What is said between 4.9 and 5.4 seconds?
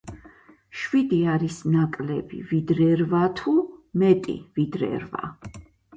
რვა